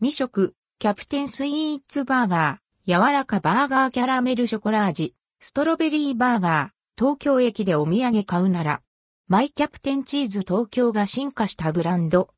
[0.00, 8.80] 未食、キャプテンスイーツバーガー、柔らかバーガーキャラメルショコラ味、ストロベリーバーガー、東京駅でお土産買うなら、
[9.26, 12.28] マイキャプテンチーズ東京が進化したブランド。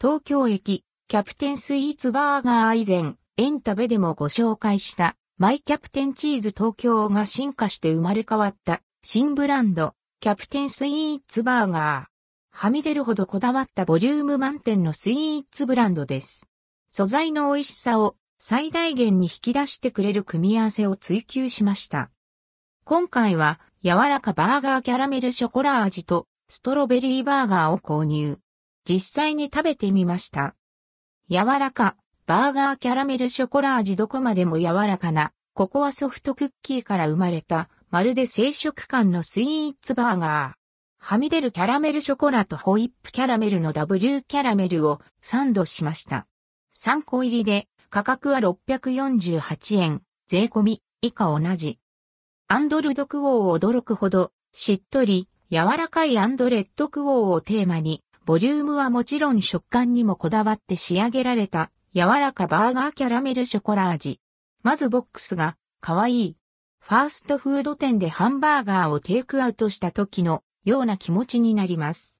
[0.00, 12.11] 東京駅、キャプテンスイーツバーガー以前、エンタベでもご紹介したマイキャプテンチーズ東京が進化して生まれ変わった新ブランド、キャプテンスイーツバーガー。
[12.54, 16.46] はみ出るほどこだわったボリューム満点のスイーツブランドです。
[16.90, 22.10] 素材の美味しさを最大限に引き出してくれる組み合わせを追求しました。
[22.84, 28.38] 今回は柔らかバーガーキャラメルショコラ味とストロベリーバーガーを購入。
[28.84, 30.54] 実際に食べてみました。
[31.30, 31.96] 柔らか
[32.26, 40.61] バーガーキャラメルショコラ味どこまでも柔らかなココアソフトクッキーから生まれたまるで生食感のスイーツバーガー。
[41.04, 46.28] はみ出るキャラメルショコラとホイップキャラメルの W キャラメルをサンドしました。
[46.76, 51.80] 3個入りで価格は648円、税込み以下同じ。
[52.46, 64.20] アンドルドクオーを驚くほどしっとり柔らかいアンドレッドクオーをテーマにボリュームはもちろん食感にもこだわって仕上げられた柔らかバーガーキャラメルショコラ味。
[64.62, 66.36] まずボックスが、かわいい。
[66.78, 72.18] ファーストフード店でハンバーガーをテイクアウトした時のような気持ちになります。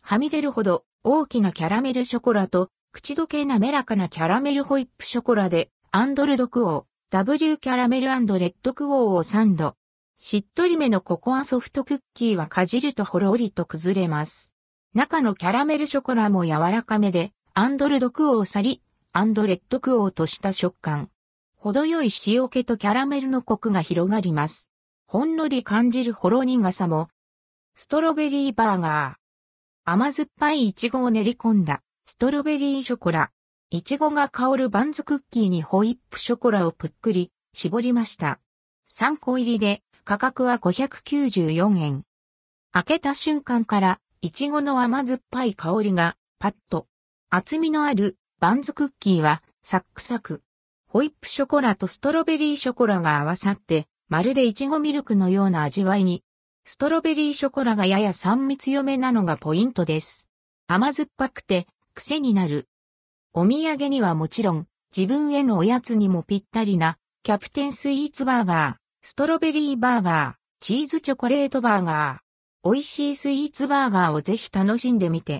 [0.00, 9.76] はみ出るほど大きなキャラメルショコラと口どけ滑らかなキャラメルホイップショコラでアンドルドクオー、W キャラメルレッドクオーをサンド。
[10.18, 14.52] しっとりめのココアソフトクッキーはかじるとほろりと崩れます。
[14.94, 21.10] 中のキャラメルショコラも柔らかめで、アンドルドクオーサリ、アンドレッドクオーとした食感。
[21.56, 24.70] 程よい塩気とキャラメルのコクが広がります。
[25.06, 27.08] ほんのり感じるほろ苦さも。
[27.78, 29.20] ストロベリーバーガー。
[29.84, 33.32] 甘酸っぱいイチゴを練り込んだストロベリーショコラ。
[33.68, 38.40] イチゴが香るバンズクッキーにホイップショコラをぷっくり絞りました。
[38.90, 42.04] 3個入りで価格は594円。
[42.72, 46.86] 開けた瞬間からイチゴの甘酸っぱい香りがパッと。
[47.28, 50.40] 厚みのあるバンズクッキーはサックサク。
[50.88, 56.22] ホイップショコラとストロベリーショコラが合わさって、まるでイチゴミルクのような味わいに。
[56.68, 60.28] ストロベリーショコラがやや酸味強めなのがポイントです。
[60.66, 62.66] 甘酸っぱくて癖になる。
[63.32, 72.68] お土産にはもちろん、自分へのおやつにもぴったりな、キャプテンスイーツバーガー、ストロベリーバーガー、チーズチョコレートバーガー。
[72.68, 75.34] 美味しいスイーツバーガーをぜひ楽しんでみて